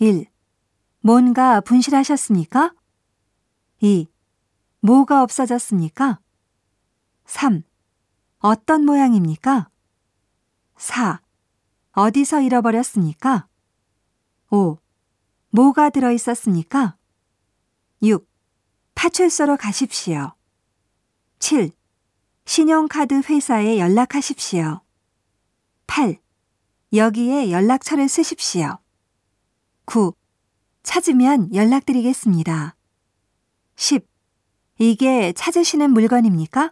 [0.00, 0.26] 1.
[1.00, 2.74] 뭔가 분실하셨습니까?
[3.80, 4.08] 2.
[4.80, 6.18] 뭐가 없어졌습니까?
[7.26, 7.62] 3.
[8.38, 9.70] 어떤 모양입니까?
[10.76, 11.22] 4.
[11.92, 13.46] 어디서 잃어버렸습니까?
[14.50, 14.78] 5.
[15.50, 16.96] 뭐가 들어 있었습니까?
[18.02, 18.28] 6.
[18.96, 20.34] 파출소로 가십시오.
[21.38, 21.70] 7.
[22.46, 24.80] 신용카드 회사에 연락하십시오.
[25.86, 26.18] 8.
[26.92, 28.83] 여기에 연락처를 쓰십시오.
[29.86, 30.12] 9.
[30.82, 32.74] 찾으면 연락드리겠습니다.
[33.76, 34.06] 10.
[34.78, 36.70] 이게 찾으시는 물건입니까?